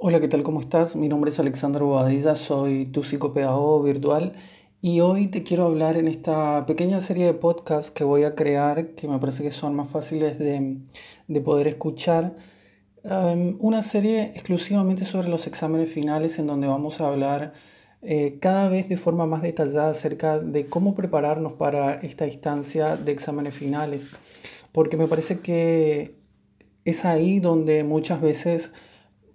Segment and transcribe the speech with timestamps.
[0.00, 0.44] Hola, ¿qué tal?
[0.44, 0.94] ¿Cómo estás?
[0.94, 4.34] Mi nombre es Alexandro Bobadilla, soy tu psicopedagogo virtual
[4.80, 8.90] y hoy te quiero hablar en esta pequeña serie de podcasts que voy a crear,
[8.94, 10.78] que me parece que son más fáciles de,
[11.44, 12.36] poder escuchar,
[13.02, 17.54] um, una serie exclusivamente sobre los exámenes finales en donde vamos a hablar
[18.00, 23.10] eh, cada vez de forma más detallada acerca de cómo prepararnos para esta instancia de
[23.10, 24.08] exámenes finales,
[24.70, 26.14] porque me parece que
[26.84, 28.70] es ahí donde muchas veces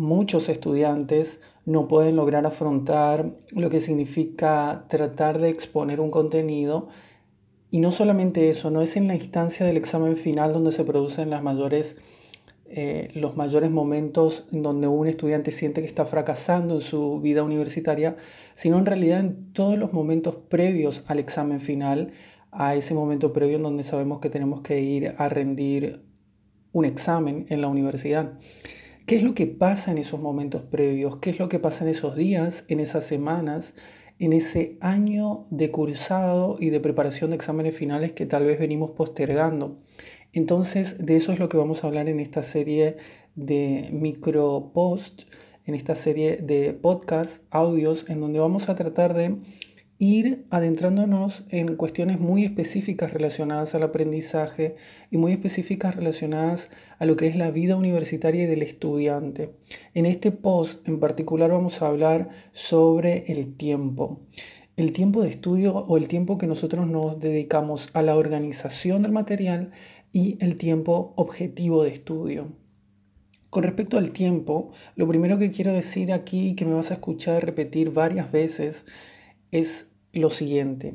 [0.00, 6.88] muchos estudiantes no pueden lograr afrontar lo que significa tratar de exponer un contenido.
[7.70, 11.28] Y no solamente eso, no es en la instancia del examen final donde se producen
[11.28, 11.98] las mayores,
[12.64, 17.42] eh, los mayores momentos en donde un estudiante siente que está fracasando en su vida
[17.42, 18.16] universitaria,
[18.54, 22.12] sino en realidad en todos los momentos previos al examen final,
[22.52, 26.02] a ese momento previo en donde sabemos que tenemos que ir a rendir
[26.72, 28.32] un examen en la universidad.
[29.10, 31.16] ¿Qué es lo que pasa en esos momentos previos?
[31.16, 33.74] ¿Qué es lo que pasa en esos días, en esas semanas,
[34.20, 38.92] en ese año de cursado y de preparación de exámenes finales que tal vez venimos
[38.92, 39.80] postergando?
[40.32, 42.98] Entonces, de eso es lo que vamos a hablar en esta serie
[43.34, 45.22] de micro post,
[45.66, 49.38] en esta serie de podcast, audios, en donde vamos a tratar de
[50.02, 54.76] ir adentrándonos en cuestiones muy específicas relacionadas al aprendizaje
[55.10, 59.50] y muy específicas relacionadas a lo que es la vida universitaria y del estudiante.
[59.92, 64.22] En este post en particular vamos a hablar sobre el tiempo.
[64.78, 69.12] El tiempo de estudio o el tiempo que nosotros nos dedicamos a la organización del
[69.12, 69.70] material
[70.12, 72.48] y el tiempo objetivo de estudio.
[73.50, 77.44] Con respecto al tiempo, lo primero que quiero decir aquí, que me vas a escuchar
[77.44, 78.86] repetir varias veces,
[79.50, 80.94] es lo siguiente.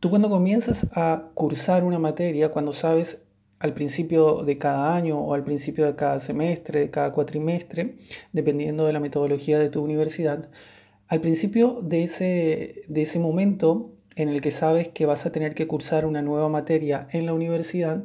[0.00, 3.22] Tú cuando comienzas a cursar una materia, cuando sabes
[3.58, 7.96] al principio de cada año o al principio de cada semestre, de cada cuatrimestre,
[8.32, 10.48] dependiendo de la metodología de tu universidad,
[11.06, 15.54] al principio de ese, de ese momento en el que sabes que vas a tener
[15.54, 18.04] que cursar una nueva materia en la universidad,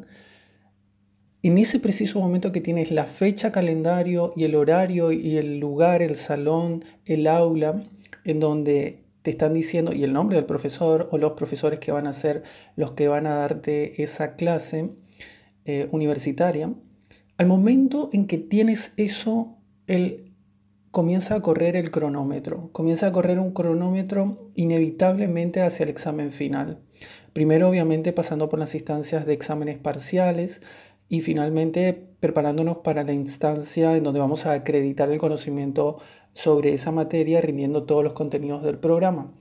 [1.41, 6.01] en ese preciso momento que tienes la fecha, calendario y el horario y el lugar,
[6.01, 7.83] el salón, el aula,
[8.23, 12.05] en donde te están diciendo, y el nombre del profesor o los profesores que van
[12.05, 12.43] a ser
[12.75, 14.91] los que van a darte esa clase
[15.65, 16.71] eh, universitaria,
[17.37, 20.31] al momento en que tienes eso, él
[20.91, 26.81] comienza a correr el cronómetro, comienza a correr un cronómetro inevitablemente hacia el examen final.
[27.33, 30.61] Primero, obviamente, pasando por las instancias de exámenes parciales
[31.07, 35.97] y finalmente preparándonos para la instancia en donde vamos a acreditar el conocimiento
[36.33, 39.31] sobre esa materia rindiendo todos los contenidos del programa.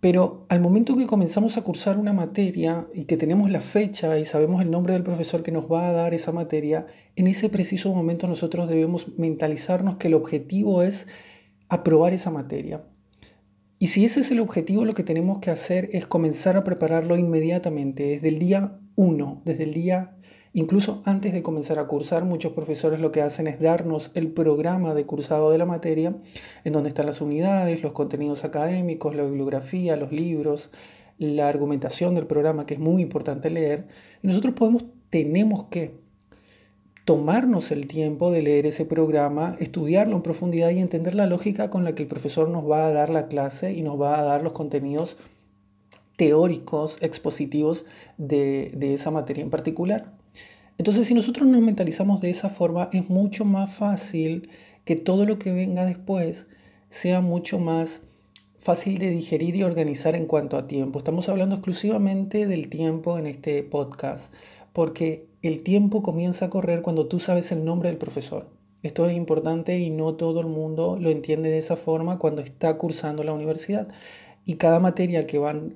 [0.00, 4.24] Pero al momento que comenzamos a cursar una materia y que tenemos la fecha y
[4.24, 7.94] sabemos el nombre del profesor que nos va a dar esa materia, en ese preciso
[7.94, 11.06] momento nosotros debemos mentalizarnos que el objetivo es
[11.68, 12.82] aprobar esa materia.
[13.78, 17.16] Y si ese es el objetivo, lo que tenemos que hacer es comenzar a prepararlo
[17.16, 20.16] inmediatamente, desde el día 1, desde el día
[20.54, 24.94] Incluso antes de comenzar a cursar, muchos profesores lo que hacen es darnos el programa
[24.94, 26.14] de cursado de la materia,
[26.64, 30.70] en donde están las unidades, los contenidos académicos, la bibliografía, los libros,
[31.16, 33.86] la argumentación del programa, que es muy importante leer.
[34.22, 36.02] Y nosotros podemos, tenemos que
[37.06, 41.82] tomarnos el tiempo de leer ese programa, estudiarlo en profundidad y entender la lógica con
[41.82, 44.42] la que el profesor nos va a dar la clase y nos va a dar
[44.42, 45.16] los contenidos
[46.16, 47.84] teóricos, expositivos
[48.18, 50.12] de, de esa materia en particular.
[50.78, 54.48] Entonces, si nosotros nos mentalizamos de esa forma, es mucho más fácil
[54.84, 56.48] que todo lo que venga después
[56.88, 58.02] sea mucho más
[58.58, 60.98] fácil de digerir y organizar en cuanto a tiempo.
[60.98, 64.32] Estamos hablando exclusivamente del tiempo en este podcast,
[64.72, 68.50] porque el tiempo comienza a correr cuando tú sabes el nombre del profesor.
[68.84, 72.78] Esto es importante y no todo el mundo lo entiende de esa forma cuando está
[72.78, 73.88] cursando la universidad
[74.44, 75.74] y cada materia que van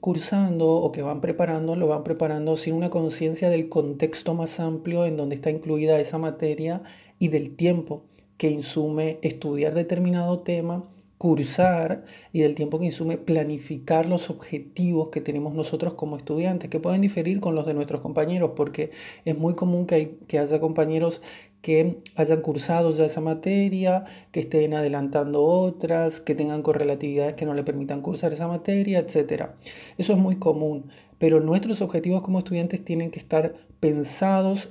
[0.00, 5.06] cursando o que van preparando, lo van preparando sin una conciencia del contexto más amplio
[5.06, 6.82] en donde está incluida esa materia
[7.18, 8.04] y del tiempo
[8.36, 10.84] que insume estudiar determinado tema,
[11.18, 16.80] cursar y del tiempo que insume planificar los objetivos que tenemos nosotros como estudiantes, que
[16.80, 18.90] pueden diferir con los de nuestros compañeros, porque
[19.26, 21.20] es muy común que, hay, que haya compañeros
[21.62, 27.54] que hayan cursado ya esa materia, que estén adelantando otras, que tengan correlatividades que no
[27.54, 29.50] le permitan cursar esa materia, etc.
[29.98, 34.70] Eso es muy común, pero nuestros objetivos como estudiantes tienen que estar pensados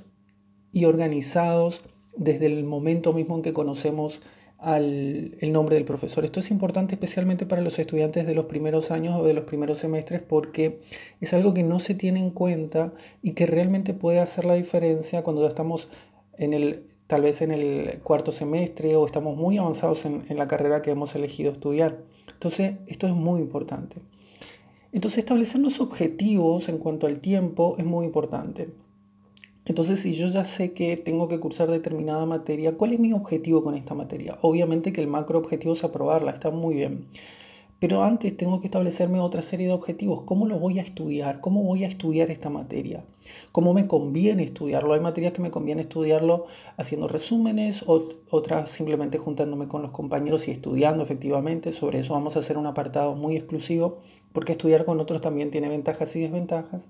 [0.72, 1.82] y organizados
[2.16, 4.20] desde el momento mismo en que conocemos
[4.60, 6.24] al, el nombre del profesor.
[6.24, 9.78] Esto es importante especialmente para los estudiantes de los primeros años o de los primeros
[9.78, 10.80] semestres porque
[11.20, 12.92] es algo que no se tiene en cuenta
[13.22, 15.88] y que realmente puede hacer la diferencia cuando ya estamos
[16.40, 20.46] en el tal vez en el cuarto semestre o estamos muy avanzados en, en la
[20.46, 21.98] carrera que hemos elegido estudiar.
[22.32, 23.96] Entonces, esto es muy importante.
[24.92, 28.68] Entonces, establecer los objetivos en cuanto al tiempo es muy importante.
[29.64, 33.62] Entonces, si yo ya sé que tengo que cursar determinada materia, ¿cuál es mi objetivo
[33.62, 34.38] con esta materia?
[34.42, 37.06] Obviamente que el macro objetivo es aprobarla, está muy bien.
[37.80, 40.24] Pero antes tengo que establecerme otra serie de objetivos.
[40.24, 41.40] ¿Cómo lo voy a estudiar?
[41.40, 43.04] ¿Cómo voy a estudiar esta materia?
[43.52, 44.92] ¿Cómo me conviene estudiarlo?
[44.92, 46.44] Hay materias que me conviene estudiarlo
[46.76, 51.72] haciendo resúmenes, otras simplemente juntándome con los compañeros y estudiando efectivamente.
[51.72, 54.00] Sobre eso vamos a hacer un apartado muy exclusivo,
[54.32, 56.86] porque estudiar con otros también tiene ventajas y desventajas.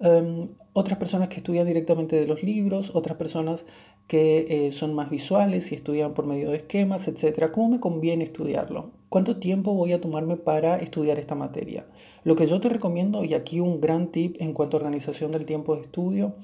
[0.00, 3.64] Em, otras personas que estudian directamente de los libros, otras personas
[4.06, 7.50] que eh, son más visuales y estudian por medio de esquemas, etc.
[7.50, 8.97] ¿Cómo me conviene estudiarlo?
[9.08, 11.86] ¿Cuánto tiempo voy a tomarme para estudiar esta materia?
[12.24, 15.46] Lo que yo te recomiendo, y aquí un gran tip en cuanto a organización del
[15.46, 16.34] tiempo de estudio,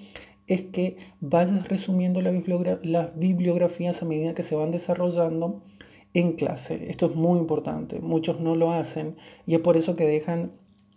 [0.47, 5.63] es que vayas resumiendo las bibliografías a medida que se van desarrollando
[6.15, 6.91] en clase.
[6.91, 8.01] Esto es muy importante.
[8.01, 10.53] Muchos no lo hacen y es por eso que dejan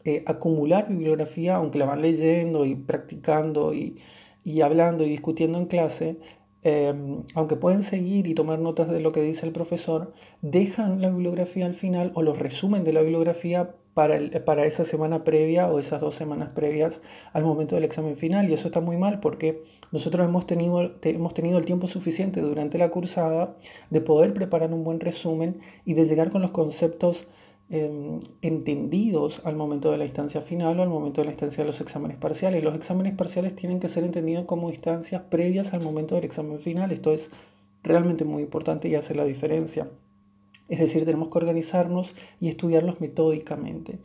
[0.05, 3.99] eh, acumular bibliografía, aunque la van leyendo y practicando y,
[4.63, 6.17] hablando y discutiendo en clase,
[6.63, 11.09] em, aunque pueden seguir y tomar notas de lo que dice el profesor, dejan la
[11.09, 15.79] bibliografía al final o los resumen de la bibliografía para, para esa semana previa o
[15.79, 17.01] esas dos semanas previas
[17.33, 18.47] al momento del examen final.
[18.47, 22.77] Y eso está muy mal porque nosotros hemos tenido, hemos tenido el tiempo suficiente durante
[22.77, 23.55] la cursada
[23.89, 27.27] de poder preparar un buen resumen y de llegar con los conceptos
[27.69, 31.67] Em, entendidos al momento de la instancia final o al momento de la instancia de
[31.67, 32.63] los exámenes parciales.
[32.63, 36.93] Los exámenes parciales tienen que ser entendidos como instancias previas al momento del examen final.
[36.93, 37.29] Esto es
[37.83, 39.89] realmente muy importante y hace la diferencia.
[40.69, 43.99] Es decir, tenemos que organizarnos y estudiarlos metódicamente.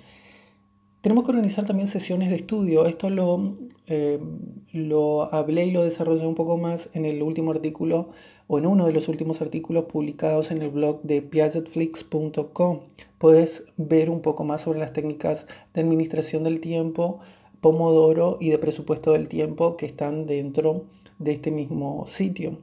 [1.03, 2.87] Tenemos que organizar también sesiones de estudio.
[2.87, 3.57] Esto lo,
[3.89, 4.39] em,
[4.73, 8.11] lo hablé y lo desarrollé un poco más en el último artículo
[8.47, 12.81] o en uno de los últimos artículos publicados en el blog de piagetflix.com.
[13.19, 17.19] Puedes ver un poco más sobre las técnicas de administración del tiempo,
[17.61, 20.85] Pomodoro y de presupuesto del tiempo que están dentro
[21.19, 22.59] de este mismo sitio.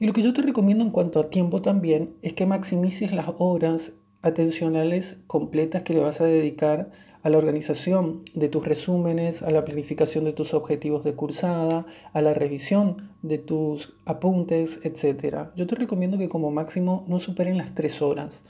[0.00, 3.28] Y lo que yo te recomiendo en cuanto a tiempo también es que maximices las
[3.38, 6.90] horas atencionales completas que le vas a dedicar
[7.26, 12.22] a la organización de tus resúmenes, a la planificación de tus objetivos de cursada, a
[12.22, 15.48] la revisión de tus apuntes, etc.
[15.56, 18.44] Yo te recomiendo que como máximo no superen las tres horas.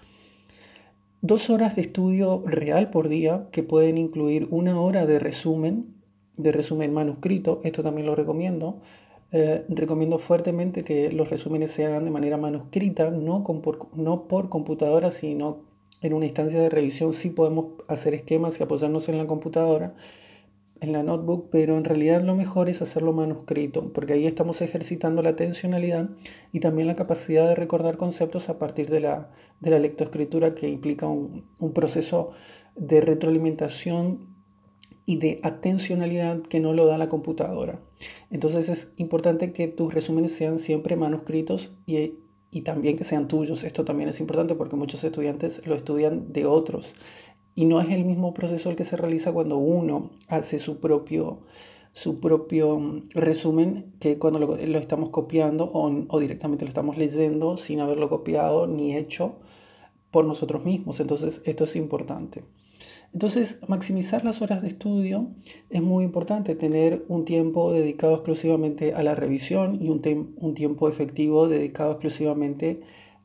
[1.22, 5.94] Dos horas de estudio real por día que pueden incluir una hora de resumen,
[6.36, 8.82] de resumen manuscrito, esto también lo recomiendo.
[9.32, 13.42] Eh, recomiendo fuertemente que los resúmenes se hagan de manera manuscrita, no,
[13.94, 15.65] no por computadora, sino
[16.00, 19.94] en una instancia de revisión sí podemos hacer esquemas y apoyarnos en la computadora,
[20.80, 25.22] en la notebook, pero en realidad lo mejor es hacerlo manuscrito, porque ahí estamos ejercitando
[25.22, 26.10] la atencionalidad
[26.52, 30.68] y también la capacidad de recordar conceptos a partir de la, de la lectoescritura que
[30.68, 32.30] implica un, un proceso
[32.76, 34.36] de retroalimentación
[35.06, 37.80] y de atencionalidad que no lo da la computadora.
[38.30, 42.14] Entonces es importante que tus resúmenes sean siempre manuscritos y
[42.56, 43.64] y también que sean tuyos.
[43.64, 46.94] Esto también es importante porque muchos estudiantes lo estudian de otros
[47.54, 51.40] y no es el mismo proceso el que se realiza cuando uno hace su propio,
[51.92, 57.58] su propio mm, resumen que cuando lo, estamos copiando o, o, directamente lo estamos leyendo
[57.58, 59.36] sin haberlo copiado ni hecho
[60.10, 60.98] por nosotros mismos.
[61.00, 62.42] Entonces esto es importante.
[63.12, 65.28] Entonces, maximizar las horas de estudio
[65.70, 70.88] es muy importante, tener un tiempo dedicado exclusivamente a la revisión y un, un tiempo
[70.88, 72.80] efectivo dedicado exclusivamente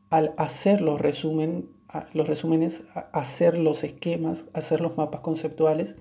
[0.09, 1.69] al hacer los, resumen,
[2.13, 5.95] los resúmenes, hacer los esquemas, hacer los mapas conceptuales,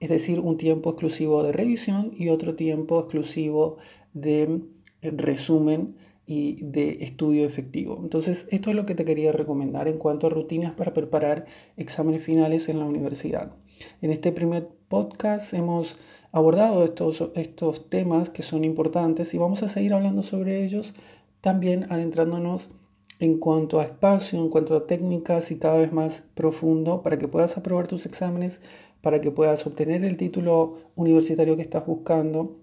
[0.00, 3.76] es decir, un tiempo exclusivo de revisión y otro tiempo exclusivo
[4.12, 4.62] de
[5.02, 7.98] resumen y de estudio efectivo.
[8.02, 12.22] Entonces, esto es lo que te quería recomendar en cuanto a rutinas para preparar exámenes
[12.22, 13.52] finales en la universidad.
[14.00, 15.96] En este primer podcast hemos
[16.30, 20.94] abordado estos, estos temas que son importantes y vamos a seguir hablando sobre ellos,
[21.40, 22.70] también adentrándonos
[23.18, 27.28] en cuanto a espacio, en cuanto a técnicas y cada vez más profundo para que
[27.28, 28.60] puedas aprobar tus exámenes,
[29.00, 32.61] para que puedas obtener el título universitario que estás buscando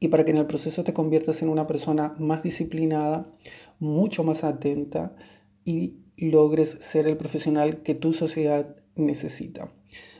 [0.00, 3.32] y para que en el proceso te conviertas en una persona más disciplinada,
[3.78, 5.14] mucho más atenta
[5.64, 9.72] y logres ser el profesional que tu sociedad necesita.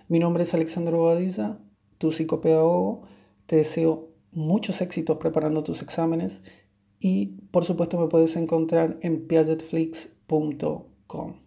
[0.09, 1.59] Mi nombre es Alexandro Badiza,
[1.99, 3.03] tu psicopedagogo.
[3.47, 6.43] Te deseo muchos éxitos preparando tus exámenes
[7.01, 11.46] y por supuesto me puedes encontrar en piagetflix.com.